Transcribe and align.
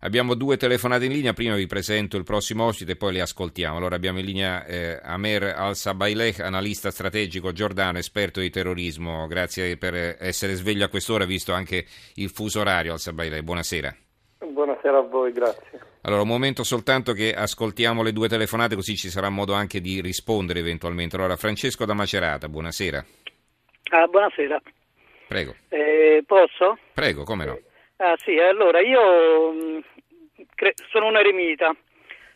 Abbiamo 0.00 0.34
due 0.34 0.56
telefonate 0.56 1.06
in 1.06 1.12
linea, 1.12 1.32
prima 1.32 1.56
vi 1.56 1.66
presento 1.66 2.16
il 2.16 2.22
prossimo 2.22 2.66
ospite 2.66 2.92
e 2.92 2.96
poi 2.96 3.14
le 3.14 3.20
ascoltiamo. 3.20 3.78
Allora 3.78 3.96
abbiamo 3.96 4.20
in 4.20 4.26
linea 4.26 4.64
eh, 4.64 5.00
Amer 5.02 5.42
Al-Sabaileh, 5.56 6.36
analista 6.38 6.92
strategico 6.92 7.50
giordano, 7.50 7.98
esperto 7.98 8.38
di 8.38 8.48
terrorismo. 8.48 9.26
Grazie 9.26 9.76
per 9.76 10.16
essere 10.20 10.54
sveglio 10.54 10.84
a 10.84 10.88
quest'ora, 10.88 11.24
visto 11.24 11.52
anche 11.52 11.84
il 12.14 12.30
fuso 12.30 12.60
orario 12.60 12.92
Al-Sabaileh. 12.92 13.42
Buonasera. 13.42 13.96
Buonasera 14.38 14.98
a 14.98 15.02
voi, 15.02 15.32
grazie. 15.32 15.80
Allora, 16.02 16.22
un 16.22 16.28
momento 16.28 16.62
soltanto 16.62 17.12
che 17.12 17.34
ascoltiamo 17.34 18.04
le 18.04 18.12
due 18.12 18.28
telefonate, 18.28 18.76
così 18.76 18.94
ci 18.94 19.10
sarà 19.10 19.30
modo 19.30 19.52
anche 19.52 19.80
di 19.80 20.00
rispondere 20.00 20.60
eventualmente. 20.60 21.16
Allora, 21.16 21.34
Francesco 21.34 21.84
da 21.84 21.94
Macerata, 21.94 22.48
buonasera. 22.48 23.04
Ah, 23.90 24.06
buonasera. 24.06 24.62
Prego. 25.26 25.56
Eh, 25.70 26.22
posso? 26.24 26.78
Prego, 26.94 27.24
come 27.24 27.44
no? 27.44 27.58
Ah 28.00 28.16
sì, 28.22 28.38
allora 28.38 28.80
io 28.80 29.50
mh, 29.52 29.82
cre- 30.54 30.74
sono 30.90 31.06
un 31.06 31.16
eremita, 31.16 31.74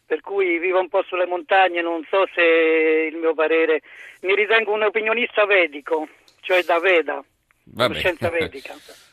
per 0.04 0.20
cui 0.20 0.58
vivo 0.58 0.80
un 0.80 0.88
po' 0.88 1.02
sulle 1.04 1.26
montagne, 1.26 1.80
non 1.82 2.04
so 2.10 2.26
se 2.34 2.42
il 2.42 3.16
mio 3.16 3.32
parere, 3.34 3.80
mi 4.22 4.34
ritengo 4.34 4.72
un 4.72 4.82
opinionista 4.82 5.44
vedico, 5.46 6.08
cioè 6.40 6.62
da 6.64 6.78
Veda, 6.80 7.22
Vabbè. 7.64 7.94
scienza 7.94 8.28
vedica. 8.30 8.74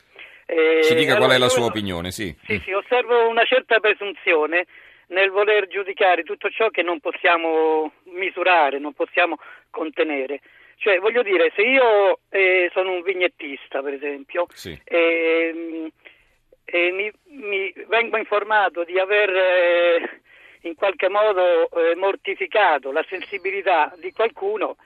Eh, 0.50 0.82
Ci 0.82 0.96
dica 0.96 1.12
qual 1.12 1.30
allora, 1.30 1.34
è 1.36 1.38
la 1.38 1.48
sua 1.48 1.66
opinione, 1.66 2.10
sì. 2.10 2.36
Sì, 2.44 2.60
sì, 2.64 2.72
osservo 2.72 3.28
una 3.28 3.44
certa 3.44 3.78
presunzione 3.78 4.66
nel 5.10 5.30
voler 5.30 5.68
giudicare 5.68 6.24
tutto 6.24 6.50
ciò 6.50 6.70
che 6.70 6.82
non 6.82 6.98
possiamo 6.98 7.92
misurare, 8.06 8.80
non 8.80 8.92
possiamo 8.92 9.36
contenere. 9.70 10.40
Cioè, 10.74 10.98
voglio 10.98 11.22
dire, 11.22 11.52
se 11.54 11.62
io 11.62 12.18
eh, 12.30 12.68
sono 12.72 12.90
un 12.90 13.02
vignettista, 13.02 13.80
per 13.80 13.92
esempio, 13.94 14.46
Sì. 14.52 14.76
e, 14.82 15.92
e 16.70 16.90
mi, 16.92 17.10
mi 17.24 17.72
vengo 17.88 18.16
informato 18.16 18.84
di 18.84 18.98
aver 18.98 19.28
eh, 19.30 20.20
in 20.62 20.74
qualche 20.74 21.08
modo 21.08 21.68
eh, 21.70 21.96
mortificato 21.96 22.92
la 22.92 23.04
sensibilità 23.08 23.92
di 23.96 24.12
qualcuno, 24.12 24.76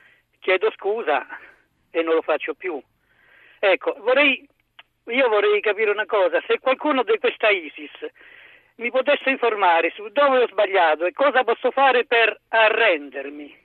chiedo 0.41 0.71
scusa 0.73 1.27
e 1.91 2.03
non 2.03 2.15
lo 2.15 2.23
faccio 2.23 2.55
più. 2.55 2.81
Ecco, 3.59 3.97
vorrei, 4.01 4.47
io 5.07 5.29
vorrei 5.29 5.61
capire 5.61 5.91
una 5.91 6.07
cosa, 6.07 6.43
se 6.47 6.59
qualcuno 6.59 7.03
di 7.03 7.19
questa 7.19 7.51
ISIS 7.51 7.93
mi 8.77 8.91
potesse 8.91 9.31
informare 9.31 9.93
su 9.95 10.09
dove 10.09 10.43
ho 10.43 10.48
sbagliato 10.48 11.05
e 11.05 11.13
cosa 11.13 11.45
posso 11.45 11.71
fare 11.71 12.07
per 12.07 12.41
arrendermi, 12.48 13.57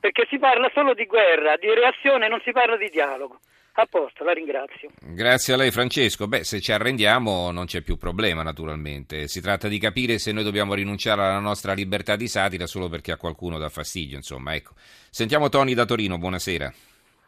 perché 0.00 0.26
si 0.28 0.38
parla 0.38 0.70
solo 0.72 0.94
di 0.94 1.06
guerra, 1.06 1.56
di 1.56 1.72
reazione, 1.72 2.28
non 2.28 2.40
si 2.40 2.52
parla 2.52 2.76
di 2.76 2.88
dialogo. 2.88 3.38
A 3.80 3.86
posto, 3.86 4.24
la 4.24 4.32
ringrazio. 4.32 4.90
Grazie 5.00 5.54
a 5.54 5.56
lei 5.56 5.70
Francesco. 5.70 6.28
Beh, 6.28 6.44
se 6.44 6.60
ci 6.60 6.70
arrendiamo 6.70 7.50
non 7.50 7.64
c'è 7.64 7.80
più 7.80 7.96
problema 7.96 8.42
naturalmente. 8.42 9.26
Si 9.26 9.40
tratta 9.40 9.68
di 9.68 9.78
capire 9.78 10.18
se 10.18 10.32
noi 10.32 10.44
dobbiamo 10.44 10.74
rinunciare 10.74 11.22
alla 11.22 11.38
nostra 11.38 11.72
libertà 11.72 12.14
di 12.14 12.28
satira 12.28 12.66
solo 12.66 12.90
perché 12.90 13.12
a 13.12 13.16
qualcuno 13.16 13.56
dà 13.56 13.70
fastidio, 13.70 14.16
insomma, 14.16 14.54
ecco. 14.54 14.74
Sentiamo 15.08 15.48
Tony 15.48 15.72
da 15.72 15.86
Torino, 15.86 16.18
buonasera. 16.18 16.70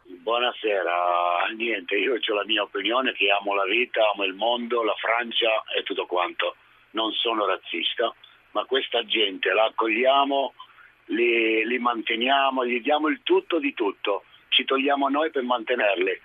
Buonasera, 0.05 1.47
niente, 1.57 1.97
io 1.97 2.19
ho 2.21 2.35
la 2.35 2.45
mia 2.45 2.61
opinione 2.61 3.15
che 3.15 3.31
amo 3.31 3.55
la 3.55 3.65
vita, 3.65 4.11
amo 4.13 4.25
il 4.25 4.35
mondo, 4.35 4.83
la 4.83 4.95
Francia 5.01 5.65
e 5.75 5.83
tutto 5.85 6.05
quanto. 6.05 6.57
Non 6.91 7.13
sono 7.13 7.47
razzista, 7.47 8.15
ma 8.51 8.67
questa 8.67 9.03
gente 9.07 9.51
la 9.55 9.65
accogliamo, 9.65 10.53
li, 11.07 11.67
li 11.67 11.79
manteniamo, 11.79 12.67
gli 12.67 12.83
diamo 12.83 13.09
il 13.09 13.21
tutto 13.23 13.59
di 13.59 13.73
tutto, 13.73 14.25
ci 14.49 14.67
togliamo 14.67 15.09
noi 15.09 15.31
per 15.31 15.45
mantenerli. 15.45 16.21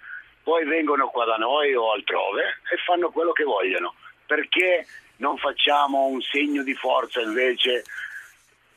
Poi 0.47 0.63
vengono 0.63 1.09
qua 1.09 1.25
da 1.25 1.35
noi 1.35 1.75
o 1.75 1.91
altrove 1.91 2.61
e 2.71 2.77
fanno 2.85 3.09
quello 3.09 3.33
che 3.33 3.43
vogliono. 3.43 3.95
Perché 4.25 4.87
non 5.17 5.37
facciamo 5.37 6.05
un 6.05 6.21
segno 6.21 6.63
di 6.63 6.73
forza 6.73 7.19
invece 7.19 7.83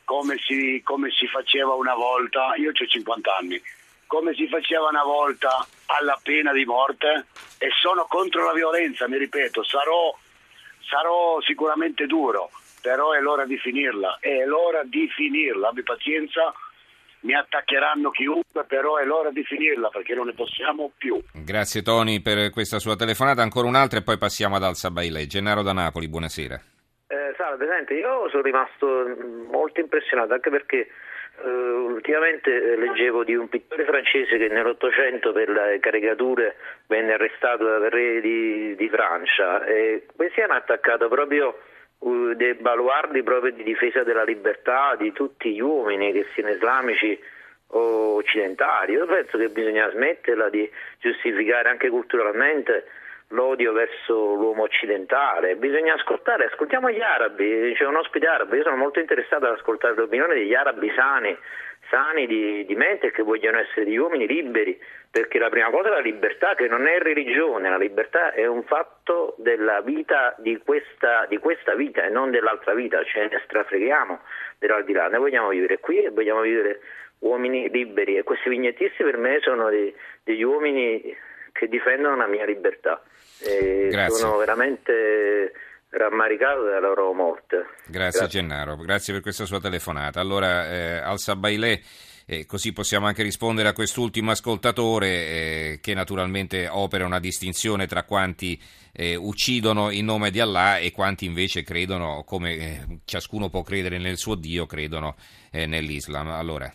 come 0.03 0.35
si, 0.45 0.81
come 0.83 1.09
si 1.11 1.27
faceva 1.27 1.73
una 1.75 1.95
volta? 1.95 2.55
Io 2.57 2.71
ho 2.71 2.73
50 2.73 3.37
anni 3.37 3.61
come 4.05 4.33
si 4.33 4.49
faceva 4.49 4.89
una 4.89 5.05
volta 5.05 5.65
alla 5.85 6.19
pena 6.21 6.51
di 6.51 6.65
morte 6.65 7.27
e 7.57 7.69
sono 7.79 8.05
contro 8.09 8.43
la 8.43 8.51
violenza, 8.51 9.07
mi 9.07 9.17
ripeto, 9.17 9.63
sarò, 9.63 10.13
sarò 10.81 11.39
sicuramente 11.39 12.05
duro, 12.05 12.51
però 12.81 13.13
è 13.13 13.21
l'ora 13.21 13.45
di 13.45 13.57
finirla, 13.57 14.17
è 14.19 14.43
l'ora 14.43 14.83
di 14.83 15.07
finirla, 15.07 15.69
abbi 15.69 15.83
pazienza, 15.83 16.53
mi 17.21 17.33
attaccheranno 17.33 18.09
chiunque, 18.11 18.63
però 18.65 18.97
è 18.97 19.05
l'ora 19.05 19.31
di 19.31 19.43
finirla 19.43 19.89
perché 19.89 20.13
non 20.13 20.27
ne 20.27 20.33
possiamo 20.33 20.91
più. 20.97 21.19
Grazie 21.33 21.81
Tony 21.81 22.21
per 22.21 22.49
questa 22.51 22.79
sua 22.79 22.95
telefonata. 22.95 23.41
Ancora 23.41 23.67
un'altra 23.67 23.99
e 23.99 24.03
poi 24.03 24.17
passiamo 24.17 24.55
ad 24.55 24.63
Alza 24.63 24.91
Bailey. 24.91 25.27
Gennaro 25.27 25.61
da 25.61 25.73
Napoli, 25.73 26.07
buonasera. 26.07 26.59
Eh, 27.07 27.33
salve, 27.37 27.67
senti, 27.67 27.93
io 27.93 28.29
sono 28.29 28.41
rimasto 28.41 28.87
mm, 28.87 29.49
molto 29.49 29.79
impressionato 29.79 30.33
anche 30.33 30.49
perché 30.49 30.87
eh, 31.43 31.49
ultimamente 31.49 32.49
eh, 32.49 32.77
leggevo 32.77 33.23
di 33.23 33.35
un 33.35 33.49
pittore 33.49 33.83
francese 33.85 34.37
che 34.37 34.47
nell'Ottocento 34.47 35.31
per 35.31 35.49
le 35.49 35.79
caricature 35.79 36.55
venne 36.87 37.13
arrestato 37.13 37.65
dal 37.65 37.89
re 37.89 38.21
di, 38.21 38.75
di 38.75 38.89
Francia 38.89 39.65
e 39.65 40.05
questi 40.15 40.41
hanno 40.41 40.53
attaccato 40.53 41.07
proprio 41.07 41.57
dei 42.35 42.55
baluardi 42.55 43.21
proprio 43.21 43.51
di 43.51 43.63
difesa 43.63 44.03
della 44.03 44.23
libertà 44.23 44.95
di 44.97 45.11
tutti 45.11 45.53
gli 45.53 45.61
uomini, 45.61 46.11
che 46.11 46.25
siano 46.33 46.49
islamici 46.49 47.19
o 47.67 48.15
occidentali. 48.15 48.93
Io 48.93 49.05
penso 49.05 49.37
che 49.37 49.49
bisogna 49.49 49.89
smetterla 49.91 50.49
di 50.49 50.69
giustificare 50.99 51.69
anche 51.69 51.89
culturalmente 51.89 52.85
l'odio 53.31 53.71
verso 53.71 54.33
l'uomo 54.33 54.63
occidentale, 54.63 55.55
bisogna 55.55 55.93
ascoltare, 55.93 56.45
ascoltiamo 56.45 56.89
gli 56.89 56.99
arabi, 56.99 57.73
c'è 57.75 57.85
un 57.85 57.95
ospite 57.95 58.27
arabo, 58.27 58.55
io 58.55 58.63
sono 58.63 58.75
molto 58.75 58.99
interessato 58.99 59.45
ad 59.45 59.53
ascoltare 59.53 59.95
l'opinione 59.95 60.33
degli 60.33 60.53
arabi 60.53 60.91
sani, 60.93 61.37
sani 61.91 62.25
di, 62.25 62.65
di 62.65 62.75
mente 62.75 63.07
e 63.07 63.11
che 63.11 63.21
vogliono 63.21 63.59
essere 63.59 63.83
degli 63.83 63.97
uomini 63.97 64.25
liberi, 64.25 64.79
perché 65.11 65.37
la 65.37 65.49
prima 65.49 65.69
cosa 65.69 65.89
è 65.89 65.91
la 65.91 65.99
libertà, 65.99 66.55
che 66.55 66.67
non 66.67 66.87
è 66.87 66.99
religione, 66.99 67.69
la 67.69 67.77
libertà 67.77 68.31
è 68.31 68.47
un 68.47 68.63
fatto 68.63 69.35
della 69.37 69.81
vita 69.81 70.33
di 70.39 70.57
questa, 70.63 71.25
di 71.27 71.37
questa 71.37 71.75
vita 71.75 72.03
e 72.03 72.09
non 72.09 72.31
dell'altra 72.31 72.73
vita, 72.73 73.03
ce 73.03 73.27
ne 73.27 73.41
strafreghiamo 73.43 74.21
dell'aldilà, 74.57 75.09
noi 75.09 75.19
vogliamo 75.19 75.49
vivere 75.49 75.79
qui 75.79 76.01
e 76.01 76.09
vogliamo 76.09 76.41
vivere 76.41 76.79
uomini 77.19 77.69
liberi 77.69 78.17
e 78.17 78.23
questi 78.23 78.49
vignettisti 78.49 79.03
per 79.03 79.17
me 79.17 79.39
sono 79.41 79.69
dei, 79.69 79.93
degli 80.23 80.41
uomini 80.41 81.15
che 81.51 81.67
difendono 81.67 82.15
la 82.15 82.27
mia 82.27 82.45
libertà. 82.45 83.01
Sono 84.07 84.37
veramente 84.37 85.51
rammaricato 85.91 86.63
della 86.63 86.79
loro 86.79 87.13
morte. 87.13 87.65
Grazie, 87.87 88.27
Gennaro, 88.27 88.75
grazie 88.77 89.13
per 89.13 89.21
questa 89.21 89.45
sua 89.45 89.59
telefonata. 89.59 90.19
Allora, 90.19 90.67
eh, 90.67 90.97
Alza 90.97 91.35
Bailey, 91.35 91.79
eh, 92.25 92.45
così 92.45 92.71
possiamo 92.71 93.07
anche 93.07 93.23
rispondere 93.23 93.67
a 93.67 93.73
quest'ultimo 93.73 94.31
ascoltatore 94.31 95.07
eh, 95.07 95.79
che 95.81 95.93
naturalmente 95.93 96.67
opera 96.69 97.05
una 97.05 97.19
distinzione 97.19 97.87
tra 97.87 98.03
quanti 98.03 98.57
eh, 98.93 99.15
uccidono 99.15 99.89
in 99.89 100.05
nome 100.05 100.31
di 100.31 100.39
Allah 100.39 100.77
e 100.77 100.91
quanti 100.91 101.25
invece 101.25 101.63
credono, 101.63 102.23
come 102.25 102.53
eh, 102.53 102.85
ciascuno 103.05 103.49
può 103.49 103.61
credere 103.61 103.97
nel 103.97 104.17
suo 104.17 104.35
Dio, 104.35 104.65
credono 104.65 105.15
eh, 105.51 105.65
nell'Islam. 105.65 106.29
Allora, 106.29 106.71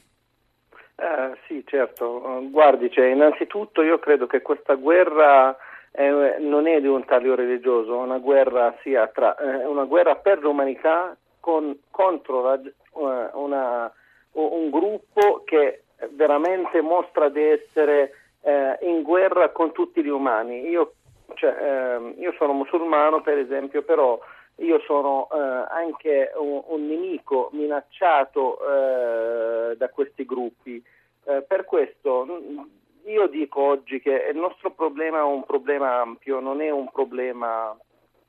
Eh, 0.98 1.38
sì, 1.46 1.62
certo. 1.66 2.42
Guardi, 2.50 2.90
cioè, 2.90 3.06
innanzitutto 3.06 3.82
io 3.82 3.98
credo 3.98 4.26
che 4.26 4.42
questa 4.42 4.74
guerra 4.74 5.56
eh, 5.96 6.36
non 6.40 6.66
è 6.66 6.80
di 6.80 6.86
un 6.86 7.04
taglio 7.04 7.34
religioso, 7.34 7.94
è 7.94 8.04
una 8.04 8.18
guerra 8.18 8.74
sia 8.82 9.06
tra, 9.08 9.34
eh, 9.36 9.64
una 9.64 9.84
guerra 9.84 10.16
per 10.16 10.38
l'umanità 10.40 11.16
con- 11.40 11.78
contro 11.90 12.42
la- 12.42 12.60
eh, 12.60 13.30
una- 13.32 13.90
un 14.32 14.68
gruppo 14.70 15.42
che 15.44 15.84
veramente 16.10 16.82
mostra 16.82 17.28
di 17.30 17.42
essere 17.42 18.12
eh, 18.42 18.78
in 18.82 19.02
guerra 19.02 19.48
con 19.48 19.72
tutti 19.72 20.04
gli 20.04 20.08
umani. 20.08 20.68
Io, 20.68 20.92
cioè, 21.34 21.56
ehm, 21.58 22.14
io 22.18 22.32
sono 22.38 22.52
musulmano, 22.52 23.20
per 23.22 23.38
esempio, 23.38 23.82
però 23.82 24.18
io 24.56 24.78
sono 24.80 25.28
eh, 25.32 25.36
anche 25.70 26.30
un, 26.36 26.62
un 26.66 26.86
nemico 26.86 27.48
minacciato 27.52 28.58
eh, 28.60 29.76
da 29.76 29.88
questi 29.88 30.24
gruppi. 30.24 30.80
Per 31.24 31.64
questo 31.64 32.24
io 33.26 33.32
dico 33.32 33.60
oggi 33.60 34.00
che 34.00 34.28
il 34.32 34.38
nostro 34.38 34.70
problema 34.70 35.18
è 35.18 35.22
un 35.22 35.44
problema 35.44 36.00
ampio, 36.00 36.38
non 36.38 36.60
è 36.60 36.70
un 36.70 36.88
problema 36.90 37.76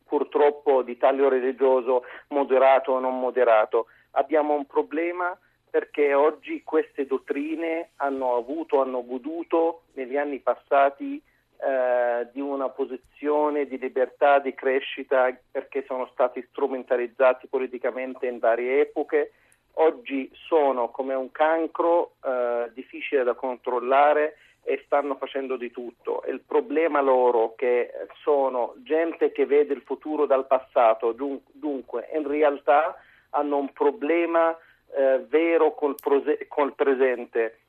purtroppo 0.06 0.82
di 0.82 0.98
taglio 0.98 1.30
religioso 1.30 2.04
moderato 2.30 2.94
o 2.94 3.00
non 3.00 3.20
moderato. 3.20 3.88
Abbiamo 4.12 4.56
un 4.56 4.66
problema 4.66 5.38
perché 5.70 6.16
oggi 6.16 6.64
queste 6.64 7.06
dottrine 7.06 7.92
hanno 7.98 8.36
avuto, 8.36 8.82
hanno 8.82 9.06
goduto 9.06 9.84
negli 9.94 10.18
anni 10.18 10.40
passati 10.40 11.22
eh, 11.58 12.28
di 12.34 12.42
una 12.42 12.70
posizione 12.70 13.68
di 13.68 13.78
libertà, 13.78 14.40
di 14.40 14.56
crescita, 14.56 15.32
perché 15.52 15.84
sono 15.86 16.10
stati 16.12 16.44
strumentalizzati 16.50 17.48
politicamente 17.48 18.26
in 18.26 18.40
varie 18.40 18.82
epoche. 18.82 19.34
Oggi 19.74 20.32
sono 20.34 20.90
come 20.90 21.14
un 21.14 21.32
cancro 21.32 22.14
eh, 22.24 22.72
difficile 22.74 23.24
da 23.24 23.36
controllare 23.36 24.38
e 24.68 24.82
stanno 24.84 25.16
facendo 25.16 25.56
di 25.56 25.72
tutto. 25.72 26.24
Il 26.28 26.42
problema 26.46 27.00
loro 27.00 27.56
che 27.56 27.90
sono 28.22 28.74
gente 28.84 29.32
che 29.32 29.46
vede 29.46 29.74
il 29.74 29.82
futuro 29.82 30.26
dal 30.26 30.46
passato, 30.46 31.14
dunque 31.14 32.10
in 32.14 32.28
realtà 32.28 32.98
hanno 33.30 33.56
un 33.56 33.72
problema 33.72 34.54
eh, 34.94 35.24
vero 35.30 35.74
col, 35.74 35.96
prose- 35.96 36.48
col 36.50 36.74
presente. 36.76 37.60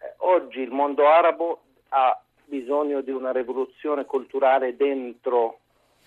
Eh, 0.00 0.14
oggi 0.18 0.58
il 0.58 0.72
mondo 0.72 1.06
arabo 1.06 1.60
ha 1.90 2.20
bisogno 2.44 3.02
di 3.02 3.12
una 3.12 3.30
rivoluzione 3.30 4.04
culturale 4.04 4.74
dentro. 4.74 5.60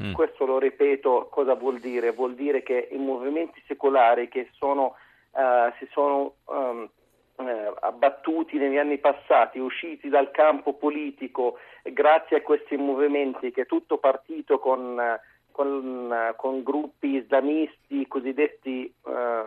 Mm. 0.03 0.11
Questo 0.11 0.45
lo 0.45 0.59
ripeto, 0.59 1.29
cosa 1.31 1.53
vuol 1.53 1.79
dire? 1.79 2.11
Vuol 2.11 2.35
dire 2.35 2.61
che 2.61 2.89
i 2.91 2.97
movimenti 2.97 3.63
secolari 3.67 4.27
che 4.27 4.49
sono, 4.57 4.95
uh, 5.31 5.71
si 5.77 5.87
sono 5.91 6.33
um, 6.45 6.89
eh, 7.47 7.73
abbattuti 7.79 8.57
negli 8.57 8.77
anni 8.77 8.97
passati, 8.97 9.59
usciti 9.59 10.09
dal 10.09 10.31
campo 10.31 10.73
politico 10.73 11.57
grazie 11.83 12.37
a 12.37 12.41
questi 12.41 12.77
movimenti 12.77 13.51
che 13.51 13.61
è 13.61 13.65
tutto 13.65 13.97
partito 13.97 14.59
con, 14.59 14.99
con, 15.51 16.33
con 16.35 16.63
gruppi 16.63 17.15
islamisti 17.15 18.07
cosiddetti 18.07 18.85
eh, 18.85 19.43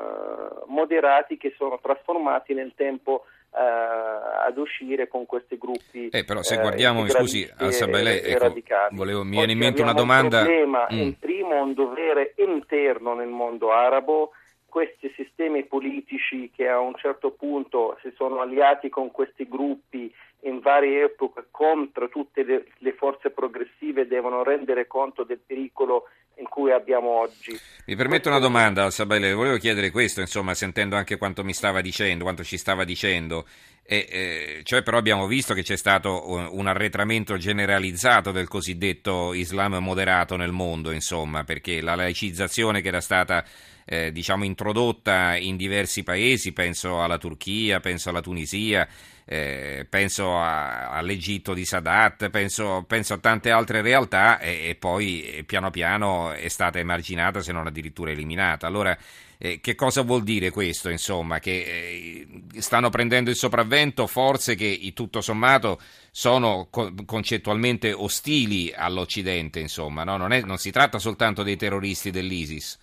moderati 0.67 1.37
che 1.37 1.55
sono 1.56 1.79
trasformati 1.81 2.55
nel 2.55 2.73
tempo 2.75 3.25
eh, 3.56 4.46
ad 4.46 4.56
uscire 4.58 5.06
con 5.08 5.26
questi 5.26 5.56
gruppi. 5.56 6.08
Eh, 6.08 6.25
però 6.25 6.43
se 6.43 6.56
guardiamo, 6.56 7.06
scusi, 7.08 7.49
Al-Sabaileh, 7.56 8.23
ecco, 8.23 8.52
volevo, 8.91 9.23
mi 9.23 9.37
viene 9.37 9.52
in 9.52 9.58
mente 9.58 9.82
una 9.82 9.93
domanda. 9.93 10.41
Il 10.41 10.46
problema, 10.46 10.87
mm. 10.93 10.99
in 10.99 11.19
primo, 11.19 11.62
un 11.62 11.75
dovere 11.75 12.35
interno 12.38 13.14
nel 13.14 13.29
mondo 13.29 13.70
arabo 13.70 14.32
questi 14.75 15.09
sistemi 15.15 15.65
politici 15.65 16.50
che 16.53 16.67
a 16.67 16.81
un 16.81 16.97
certo 16.97 17.31
punto 17.31 17.97
si 18.03 18.12
sono 18.17 18.41
alliati 18.41 18.88
con 18.88 19.12
questi 19.12 19.47
gruppi 19.49 20.12
in 20.41 20.59
varie 20.59 21.05
epoche 21.05 21.47
contro 21.53 22.09
tutte 22.09 22.43
le, 22.43 22.67
le 22.79 22.93
forze 22.94 23.31
progressive 23.31 24.09
devono 24.09 24.43
rendere 24.43 24.88
conto 24.88 25.23
del 25.23 25.38
pericolo 25.38 26.09
in 26.38 26.49
cui 26.49 26.73
abbiamo 26.73 27.21
oggi. 27.21 27.56
Mi 27.87 27.94
permetto 27.94 28.29
una 28.29 28.41
domanda 28.41 28.91
Sabele, 28.91 29.32
volevo 29.32 29.59
chiedere 29.59 29.93
questo, 29.93 30.21
insomma, 30.21 30.55
sentendo 30.55 30.97
anche 30.97 31.19
quanto 31.19 31.44
mi 31.44 31.53
stava 31.53 31.81
dicendo, 31.81 32.25
quanto 32.25 32.43
ci 32.43 32.56
stava 32.56 32.82
dicendo. 32.82 33.47
E, 33.86 34.06
eh, 34.08 34.60
cioè 34.62 34.82
però 34.82 34.96
abbiamo 34.96 35.26
visto 35.26 35.52
che 35.52 35.62
c'è 35.62 35.76
stato 35.76 36.31
un, 36.54 36.66
arretramento 36.66 37.36
generalizzato 37.36 38.32
del 38.32 38.48
cosiddetto 38.48 39.34
Islam 39.34 39.75
moderato 39.75 40.36
nel 40.36 40.52
mondo, 40.52 40.90
insomma, 40.90 41.44
perché 41.44 41.82
la 41.82 41.94
laicizzazione 41.94 42.81
che 42.81 42.88
era 42.88 43.02
stata 43.02 43.44
eh, 43.84 44.10
diciamo 44.10 44.44
introdotta 44.44 45.36
in 45.36 45.56
diversi 45.56 46.02
paesi, 46.02 46.52
penso 46.52 47.02
alla 47.02 47.19
Turchia, 47.19 47.81
penso 47.81 48.08
alla 48.08 48.22
Tunisia, 48.22 48.88
eh, 49.26 49.86
penso 49.88 50.38
a, 50.38 50.90
all'Egitto 50.90 51.52
di 51.52 51.64
Sadat, 51.66 52.31
penso, 52.31 52.84
penso, 52.86 53.14
a 53.14 53.19
tante 53.19 53.50
altre 53.50 53.82
realtà 53.82 54.38
e, 54.38 54.69
e, 54.69 54.75
poi 54.76 55.42
piano 55.46 55.70
piano 55.70 56.32
è 56.32 56.48
stata 56.48 56.78
emarginata 56.78 57.40
se 57.42 57.52
non 57.52 57.66
addirittura 57.66 58.10
eliminata. 58.10 58.66
Allora, 58.66 58.96
eh, 59.38 59.60
che 59.60 59.75
cosa 59.75 60.02
vuol 60.02 60.22
dire 60.22 60.50
questo? 60.50 60.88
Insomma, 60.88 61.38
che 61.38 61.50
eh, 61.50 62.60
stanno 62.60 62.90
prendendo 62.90 63.31
il 63.31 63.36
sopravvento 63.36 64.06
forze 64.06 64.54
che 64.54 64.92
tutto 64.94 65.20
sommato 65.20 65.78
sono 66.10 66.69
co- 66.70 66.92
concettualmente 67.04 67.92
ostili 67.92 68.72
all'Occidente, 68.75 69.60
insomma, 69.60 70.04
no? 70.04 70.16
non, 70.16 70.32
è, 70.32 70.40
non 70.42 70.58
si 70.58 70.70
tratta 70.70 70.98
soltanto 70.98 71.42
dei 71.42 71.56
terroristi 71.56 72.10
dell'ISIS. 72.10 72.78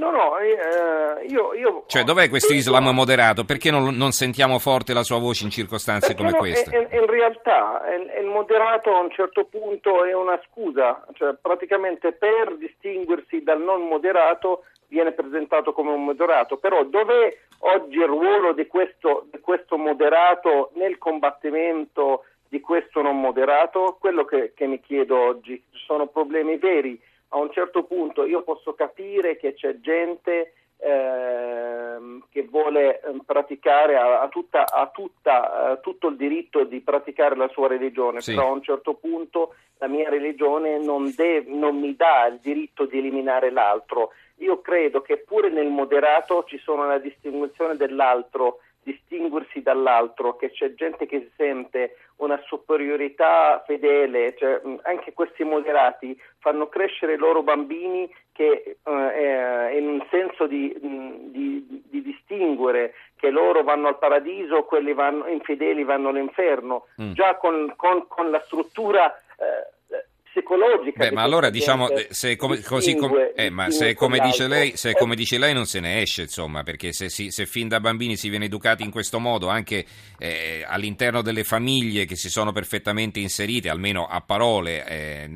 No, 0.00 0.10
no, 0.10 0.38
eh, 0.38 1.26
io, 1.26 1.52
io, 1.52 1.84
Cioè, 1.86 2.04
dov'è 2.04 2.30
questo 2.30 2.54
Islam 2.54 2.88
moderato? 2.88 3.44
Perché 3.44 3.70
non, 3.70 3.94
non, 3.96 4.12
sentiamo 4.12 4.58
forte 4.58 4.94
la 4.94 5.02
sua 5.02 5.18
voce 5.18 5.44
in 5.44 5.50
circostanze 5.50 6.14
come 6.14 6.30
no, 6.30 6.38
queste? 6.38 6.74
In, 6.74 6.86
in 6.98 7.06
realtà 7.06 7.82
il 8.18 8.26
moderato 8.26 8.94
a 8.94 9.00
un 9.00 9.10
certo 9.10 9.44
punto 9.44 10.04
è 10.04 10.14
una 10.14 10.40
scusa, 10.48 11.04
cioè 11.12 11.34
praticamente 11.34 12.12
per 12.12 12.56
distinguersi 12.56 13.42
dal 13.42 13.60
non 13.60 13.88
moderato 13.88 14.64
viene 14.90 15.12
presentato 15.12 15.72
come 15.72 15.92
un 15.92 16.04
moderato, 16.04 16.58
però 16.58 16.84
dov'è 16.84 17.34
oggi 17.60 17.96
il 17.96 18.06
ruolo 18.06 18.52
di 18.52 18.66
questo, 18.66 19.26
di 19.30 19.40
questo 19.40 19.78
moderato 19.78 20.72
nel 20.74 20.98
combattimento 20.98 22.24
di 22.48 22.60
questo 22.60 23.00
non 23.00 23.20
moderato? 23.20 23.96
Quello 23.98 24.24
che, 24.24 24.52
che 24.54 24.66
mi 24.66 24.80
chiedo 24.80 25.16
oggi, 25.16 25.62
ci 25.70 25.84
sono 25.86 26.08
problemi 26.08 26.56
veri 26.56 27.00
a 27.32 27.38
un 27.38 27.50
certo 27.52 27.84
punto 27.84 28.24
io 28.24 28.42
posso 28.42 28.74
capire 28.74 29.36
che 29.36 29.54
c'è 29.54 29.78
gente 29.80 30.54
ehm, 30.78 32.24
che 32.30 32.42
vuole 32.42 33.00
ehm, 33.00 33.20
praticare, 33.20 33.96
ha, 33.96 34.26
tutta, 34.28 34.64
ha 34.66 34.88
tutta, 34.88 35.72
uh, 35.72 35.80
tutto 35.80 36.08
il 36.08 36.16
diritto 36.16 36.64
di 36.64 36.80
praticare 36.80 37.36
la 37.36 37.48
sua 37.48 37.68
religione, 37.68 38.20
sì. 38.20 38.34
però 38.34 38.48
a 38.48 38.52
un 38.52 38.62
certo 38.62 38.94
punto 38.94 39.54
la 39.78 39.86
mia 39.86 40.08
religione 40.08 40.78
non, 40.78 41.12
deve, 41.14 41.50
non 41.50 41.78
mi 41.78 41.94
dà 41.94 42.26
il 42.26 42.38
diritto 42.40 42.84
di 42.84 42.98
eliminare 42.98 43.50
l'altro. 43.50 44.10
Io 44.40 44.60
credo 44.60 45.00
che 45.00 45.18
pure 45.18 45.48
nel 45.48 45.68
moderato 45.68 46.44
ci 46.44 46.58
sono 46.58 46.84
una 46.84 46.98
distinzione 46.98 47.76
dell'altro 47.76 48.58
distinguersi 48.82 49.62
dall'altro, 49.62 50.36
che 50.36 50.50
c'è 50.50 50.74
gente 50.74 51.06
che 51.06 51.20
si 51.20 51.30
sente 51.36 51.96
una 52.16 52.40
superiorità 52.46 53.62
fedele, 53.66 54.34
cioè, 54.36 54.60
anche 54.82 55.12
questi 55.12 55.44
moderati 55.44 56.18
fanno 56.38 56.68
crescere 56.68 57.14
i 57.14 57.18
loro 57.18 57.42
bambini 57.42 58.12
che 58.32 58.76
eh, 58.82 59.78
in 59.78 59.86
un 59.86 60.06
senso 60.10 60.46
di, 60.46 60.74
di, 60.80 61.82
di, 61.90 62.02
distinguere 62.02 62.94
che 63.16 63.30
loro 63.30 63.62
vanno 63.62 63.88
al 63.88 63.98
paradiso, 63.98 64.64
quelli 64.64 64.94
vanno, 64.94 65.26
infedeli 65.26 65.84
vanno 65.84 66.08
all'inferno, 66.08 66.86
mm. 67.00 67.12
già 67.12 67.36
con, 67.36 67.74
con, 67.76 68.06
con, 68.08 68.30
la 68.30 68.40
struttura 68.46 69.14
eh, 69.14 70.04
psicologica. 70.30 71.04
Beh, 71.04 71.12
ma 71.12 71.22
allora 71.22 71.50
diciamo, 71.50 71.88
se 72.08 72.36
come, 72.36 72.60
così 72.62 72.94
com- 72.94 73.32
eh, 73.34 73.50
ma 73.50 73.70
se 73.70 73.94
come, 73.94 74.20
dice 74.20 74.46
lei, 74.46 74.76
se 74.76 74.94
come 74.94 75.16
dice 75.16 75.38
lei 75.38 75.52
non 75.52 75.66
se 75.66 75.80
ne 75.80 76.00
esce, 76.00 76.22
insomma, 76.22 76.62
perché 76.62 76.92
se, 76.92 77.08
si, 77.08 77.30
se 77.30 77.46
fin 77.46 77.68
da 77.68 77.80
bambini 77.80 78.16
si 78.16 78.28
viene 78.28 78.44
educati 78.44 78.82
in 78.82 78.90
questo 78.90 79.18
modo, 79.18 79.48
anche 79.48 79.84
eh, 80.18 80.64
all'interno 80.66 81.22
delle 81.22 81.44
famiglie 81.44 82.04
che 82.04 82.16
si 82.16 82.30
sono 82.30 82.52
perfettamente 82.52 83.18
inserite, 83.18 83.68
almeno 83.68 84.06
a 84.06 84.20
parole, 84.20 84.86
eh, 84.86 85.28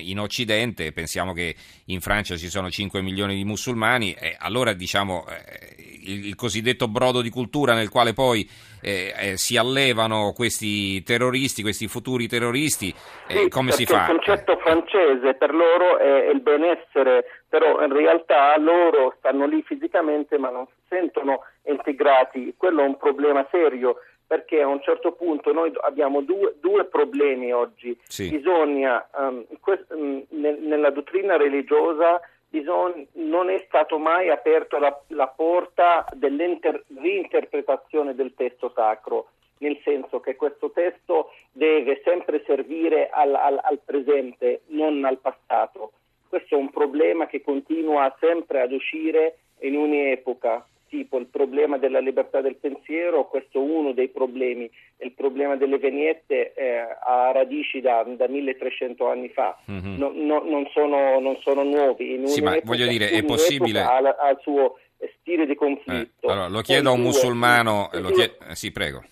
in 0.00 0.20
Occidente, 0.20 0.92
pensiamo 0.92 1.32
che 1.32 1.54
in 1.86 2.00
Francia 2.00 2.36
ci 2.36 2.48
sono 2.48 2.70
5 2.70 3.02
milioni 3.02 3.34
di 3.34 3.44
musulmani, 3.44 4.12
eh, 4.12 4.36
allora 4.38 4.72
diciamo 4.72 5.26
eh, 5.28 5.74
il, 6.04 6.26
il, 6.26 6.34
cosiddetto 6.34 6.88
brodo 6.88 7.20
di 7.20 7.30
cultura 7.30 7.74
nel 7.74 7.88
quale 7.88 8.12
poi 8.12 8.48
eh, 8.82 9.12
eh, 9.18 9.36
si 9.36 9.56
allevano 9.56 10.32
questi 10.34 11.02
terroristi, 11.02 11.62
questi 11.62 11.86
futuri 11.86 12.26
terroristi, 12.26 12.94
eh, 13.28 13.36
sì, 13.36 13.48
come 13.48 13.72
si 13.72 13.84
fa? 13.84 14.02
Il 14.02 14.18
concetto 14.18 14.56
francese 14.58 15.34
per 15.34 15.54
loro 15.54 15.98
è 15.98 16.28
il 16.30 16.40
benessere, 16.40 17.24
però 17.48 17.82
in 17.82 17.92
realtà 17.92 18.56
loro 18.58 19.14
stanno 19.18 19.46
lì 19.46 19.62
fisicamente 19.62 20.38
ma 20.38 20.50
non 20.50 20.66
si 20.66 20.80
sentono 20.88 21.44
integrati, 21.64 22.54
quello 22.56 22.82
è 22.82 22.86
un 22.86 22.96
problema 22.96 23.46
serio 23.50 23.96
perché 24.26 24.60
a 24.60 24.66
un 24.66 24.82
certo 24.82 25.12
punto 25.12 25.52
noi 25.52 25.72
abbiamo 25.82 26.20
due, 26.20 26.56
due 26.60 26.84
problemi 26.84 27.52
oggi. 27.52 27.96
Sì. 28.02 28.28
Bisogna, 28.28 29.06
um, 29.16 29.44
quest, 29.60 29.84
um, 29.90 30.24
nel, 30.30 30.58
nella 30.62 30.90
dottrina 30.90 31.36
religiosa, 31.36 32.20
bisogna, 32.56 33.04
non 33.14 33.50
è 33.50 33.64
stato 33.66 33.98
mai 33.98 34.30
aperta 34.30 34.78
la, 34.78 34.96
la, 35.08 35.26
porta 35.28 36.06
dell'interpretazione 36.12 38.14
del 38.14 38.32
testo 38.34 38.72
sacro, 38.74 39.26
nel 39.58 39.78
senso 39.84 40.20
che 40.20 40.36
questo 40.36 40.70
testo 40.70 41.32
deve 41.52 42.00
sempre 42.04 42.42
servire 42.46 43.10
al, 43.10 43.34
al, 43.34 43.60
al 43.62 43.80
presente, 43.84 44.62
non 44.68 45.04
al 45.04 45.18
passato. 45.18 45.92
Questo 46.28 46.54
è 46.54 46.58
un 46.58 46.70
problema 46.70 47.26
che 47.26 47.42
continua 47.42 48.16
sempre 48.18 48.62
ad 48.62 48.72
uscire 48.72 49.40
in 49.60 49.76
ogni 49.76 50.10
epoca 50.10 50.66
tipo 50.96 51.18
il 51.18 51.26
problema 51.26 51.76
della 51.76 51.98
libertà 51.98 52.40
del 52.40 52.56
pensiero, 52.56 53.28
questo 53.28 53.58
è 53.58 53.62
uno 53.62 53.92
dei 53.92 54.08
problemi, 54.08 54.70
il 54.98 55.12
problema 55.12 55.56
delle 55.56 55.76
vignette 55.78 56.54
eh, 56.54 56.78
ha 56.78 57.30
radici 57.32 57.82
da, 57.82 58.02
da, 58.16 58.26
1300 58.26 59.06
anni 59.06 59.28
fa, 59.28 59.58
mm-hmm. 59.70 59.96
no, 59.98 60.10
no, 60.14 60.42
non, 60.42 60.66
sono, 60.72 61.20
non, 61.20 61.36
sono, 61.40 61.62
nuovi. 61.62 62.14
In 62.14 62.26
sì, 62.28 62.40
ma 62.40 62.58
voglio 62.64 62.86
dire, 62.86 63.10
è 63.10 63.22
possibile... 63.24 63.80
Ha, 63.80 63.96
ha 63.96 64.30
il 64.30 64.38
suo 64.40 64.78
stile 65.20 65.44
di 65.44 65.54
conflitto. 65.54 66.26
Eh, 66.26 66.32
allora, 66.32 66.48
lo 66.48 66.62
chiedo 66.62 66.88
a 66.88 66.92
un 66.92 67.02
musulmano, 67.02 67.90
due, 67.92 68.12
chiedo... 68.12 68.34
sì, 68.54 68.72
prego. 68.72 69.04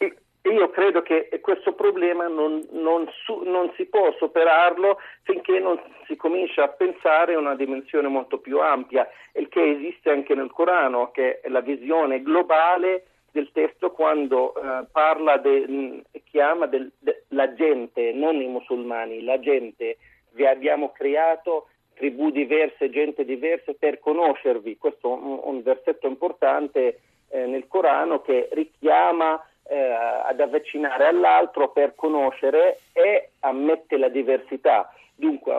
Io 0.50 0.68
credo 0.68 1.00
che 1.00 1.30
questo 1.40 1.72
problema 1.72 2.26
non, 2.26 2.66
non, 2.72 3.08
su, 3.24 3.42
non, 3.44 3.72
si 3.76 3.86
può 3.86 4.12
superarlo 4.18 4.98
finché 5.22 5.58
non 5.58 5.80
si 6.06 6.16
comincia 6.16 6.64
a 6.64 6.68
pensare 6.68 7.32
a 7.32 7.38
una 7.38 7.54
dimensione 7.54 8.08
molto 8.08 8.38
più 8.38 8.60
ampia, 8.60 9.08
il 9.32 9.48
che 9.48 9.62
esiste 9.62 10.10
anche 10.10 10.34
nel 10.34 10.50
Corano, 10.50 11.10
che 11.12 11.40
è 11.40 11.48
la 11.48 11.60
visione 11.60 12.22
globale 12.22 13.06
del 13.30 13.50
testo 13.52 13.90
quando 13.92 14.54
eh, 14.54 14.84
parla 14.92 15.40
e 15.40 16.22
chiama 16.24 16.66
del, 16.66 16.92
de, 16.98 17.24
la 17.28 17.54
gente, 17.54 18.12
non 18.12 18.36
i 18.40 18.46
musulmani, 18.46 19.24
la 19.24 19.40
gente. 19.40 19.96
Vi 20.32 20.46
abbiamo 20.46 20.92
creato 20.92 21.68
tribù 21.94 22.30
diverse, 22.30 22.90
gente 22.90 23.24
diversa 23.24 23.72
per 23.78 23.98
conoscervi. 23.98 24.76
Questo 24.76 25.08
è 25.08 25.12
un, 25.20 25.40
un 25.42 25.62
versetto 25.62 26.06
importante 26.06 27.00
eh, 27.30 27.46
nel 27.46 27.66
Corano 27.66 28.20
che 28.20 28.48
richiama 28.52 29.42
eh, 29.66 29.90
ad 30.24 30.40
avvicinare 30.40 31.06
all'altro 31.06 31.70
per 31.70 31.94
conoscere 31.94 32.80
e 32.92 33.30
ammette 33.40 33.96
la 33.96 34.08
diversità. 34.08 34.92
Dunque 35.14 35.54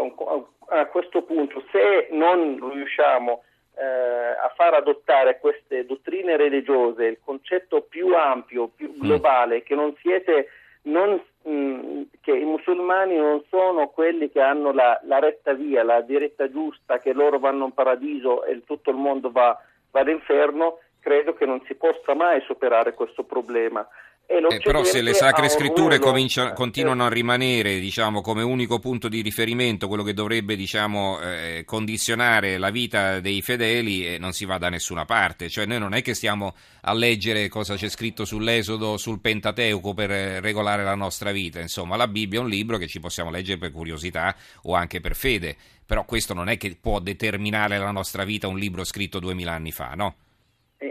a, 0.67 0.85
questo 0.87 1.21
punto 1.23 1.63
se 1.71 2.07
non 2.11 2.57
riusciamo 2.71 3.43
eh, 3.77 3.83
a 3.83 4.51
far 4.55 4.73
adottare 4.73 5.39
queste 5.39 5.85
dottrine 5.85 6.37
religiose, 6.37 7.05
il 7.05 7.19
concetto 7.23 7.81
più 7.81 8.15
ampio, 8.15 8.67
più 8.67 8.91
mm. 8.91 8.99
globale, 8.99 9.63
che 9.63 9.75
non 9.75 9.95
siete 10.01 10.49
non, 10.83 11.19
mh, 11.43 11.49
mm, 11.49 12.01
che 12.21 12.31
i 12.31 12.43
musulmani 12.43 13.15
non 13.15 13.43
sono 13.49 13.87
quelli 13.87 14.29
che 14.29 14.41
hanno 14.41 14.71
la, 14.71 14.99
la, 15.03 15.19
retta 15.19 15.53
via, 15.53 15.83
la 15.83 16.01
diretta 16.01 16.49
giusta, 16.49 16.99
che 16.99 17.13
loro 17.13 17.39
vanno 17.39 17.65
in 17.65 17.73
paradiso 17.73 18.43
e 18.43 18.63
tutto 18.65 18.91
il 18.91 18.97
mondo 18.97 19.31
va, 19.31 19.57
va 19.91 19.99
all'inferno, 19.99 20.79
credo 21.05 21.35
che 21.35 21.45
non 21.45 21.61
si 21.67 21.75
possa 21.75 22.15
mai 22.15 22.41
superare 22.47 22.95
questo 22.95 23.23
problema. 23.23 23.87
Eh, 24.27 24.59
però 24.63 24.83
se 24.83 25.03
le 25.03 25.13
sacre 25.13 25.49
scritture 25.49 25.99
comincia, 25.99 26.53
continuano 26.53 27.05
a 27.05 27.09
rimanere 27.09 27.77
diciamo, 27.77 28.21
come 28.21 28.41
unico 28.41 28.79
punto 28.79 29.07
di 29.07 29.21
riferimento, 29.21 29.87
quello 29.87 30.01
che 30.01 30.15
dovrebbe 30.15 30.55
diciamo, 30.55 31.19
eh, 31.21 31.61
condizionare 31.63 32.57
la 32.57 32.71
vita 32.71 33.19
dei 33.19 33.43
fedeli, 33.43 34.15
eh, 34.15 34.17
non 34.17 34.31
si 34.31 34.45
va 34.45 34.57
da 34.57 34.69
nessuna 34.69 35.05
parte. 35.05 35.47
Cioè 35.47 35.67
noi 35.67 35.77
non 35.77 35.93
è 35.93 36.01
che 36.01 36.15
stiamo 36.15 36.55
a 36.81 36.93
leggere 36.95 37.49
cosa 37.49 37.75
c'è 37.75 37.87
scritto 37.87 38.25
sull'Esodo, 38.25 38.97
sul 38.97 39.19
Pentateuco 39.19 39.93
per 39.93 40.09
eh, 40.09 40.39
regolare 40.39 40.83
la 40.83 40.95
nostra 40.95 41.31
vita. 41.31 41.59
Insomma, 41.59 41.95
la 41.95 42.07
Bibbia 42.07 42.39
è 42.39 42.41
un 42.41 42.49
libro 42.49 42.77
che 42.77 42.87
ci 42.87 42.99
possiamo 42.99 43.29
leggere 43.29 43.59
per 43.59 43.71
curiosità 43.71 44.35
o 44.63 44.73
anche 44.73 45.01
per 45.01 45.15
fede, 45.15 45.55
però 45.85 46.03
questo 46.03 46.33
non 46.33 46.49
è 46.49 46.57
che 46.57 46.75
può 46.81 46.99
determinare 46.99 47.77
la 47.77 47.91
nostra 47.91 48.23
vita 48.23 48.47
un 48.47 48.57
libro 48.57 48.83
scritto 48.83 49.19
duemila 49.19 49.51
anni 49.51 49.71
fa, 49.71 49.91
no? 49.93 50.15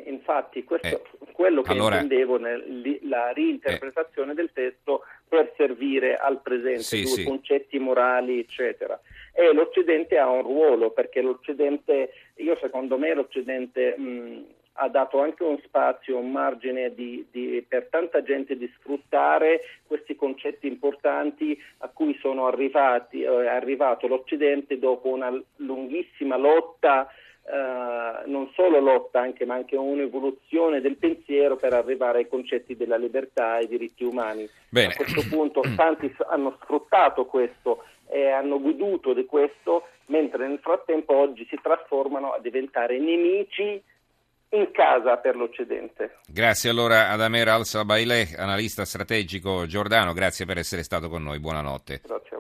Infatti 0.07 0.65
questo 0.65 1.03
eh, 1.03 1.33
quello 1.33 1.63
che 1.63 1.73
allora, 1.73 2.01
intendevo 2.01 2.39
nella 2.39 3.33
reinterpretazione 3.33 4.33
eh, 4.33 4.35
del 4.35 4.51
testo 4.53 5.03
per 5.29 5.53
servire 5.57 6.17
al 6.17 6.41
presente, 6.41 6.83
sì, 6.83 7.07
sì. 7.07 7.25
concetti 7.25 7.79
morali, 7.79 8.39
eccetera. 8.39 9.01
E 9.33 9.53
l'Occidente 9.53 10.17
ha 10.19 10.29
un 10.29 10.43
ruolo, 10.43 10.91
perché 10.91 11.21
l'Occidente, 11.21 12.13
io 12.37 12.57
secondo 12.61 12.99
me 12.99 13.15
l'Occidente 13.15 13.97
mh, 13.99 14.45
ha 14.75 14.89
dato 14.89 15.21
anche 15.21 15.43
un 15.43 15.59
spazio, 15.65 16.19
un 16.19 16.31
margine 16.31 16.95
di, 16.95 17.27
di, 17.31 17.65
per 17.67 17.89
tanta 17.91 18.23
gente 18.23 18.57
di 18.57 18.71
sfruttare 18.79 19.61
questi 19.87 20.17
concetti 20.17 20.67
importanti 20.67 21.61
a 21.79 21.89
cui 21.89 22.17
sono 22.21 22.47
arrivati, 22.47 23.23
eh, 23.23 23.45
è 23.45 23.49
arrivato 23.49 24.07
l'Occidente 24.07 24.79
dopo 24.79 25.09
una 25.09 25.31
lunghissima 25.57 26.37
lotta 26.37 27.09
Uh, 27.47 28.29
non 28.31 28.51
solo 28.55 28.81
lotta 28.81 29.21
anche, 29.21 29.45
ma 29.45 29.55
anche 29.55 29.77
un'evoluzione 29.77 30.81
del 30.81 30.97
pensiero 30.97 31.57
per 31.57 31.75
arrivare 31.75 32.21
ai 32.21 32.29
concetti 32.29 32.75
della 32.75 32.97
libertà 32.97 33.59
e 33.59 33.67
diritti 33.67 34.03
umani. 34.03 34.49
Bene. 34.71 34.95
A 34.95 34.97
questo 34.97 35.23
punto 35.29 35.61
tanti 35.77 36.11
hanno 36.31 36.57
sfruttato 36.63 37.27
questo 37.27 37.85
e 38.09 38.31
hanno 38.31 38.59
goduto 38.59 39.13
di 39.13 39.27
questo, 39.27 39.89
mentre 40.07 40.49
nel 40.49 40.59
frattempo 40.61 41.15
oggi 41.15 41.47
si 41.51 41.59
trasformano 41.63 42.33
a 42.33 42.39
diventare 42.41 42.99
nemici 42.99 43.83
in 44.51 44.71
casa 44.73 45.19
per 45.19 45.37
l'Occidente. 45.37 46.21
Grazie 46.27 46.71
allora 46.71 47.11
ad 47.11 47.21
Amer 47.21 47.49
Al-Sabaileh, 47.49 48.37
analista 48.39 48.87
strategico 48.87 49.67
giordano, 49.67 50.15
grazie 50.15 50.47
per 50.47 50.57
essere 50.57 50.83
stato 50.83 51.11
con 51.11 51.23
noi, 51.23 51.41
buonanotte. 51.41 52.01
Grazie 52.03 52.37